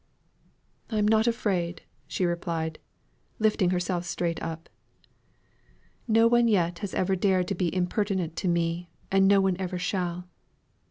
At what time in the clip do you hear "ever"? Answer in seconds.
6.95-7.15, 9.59-9.77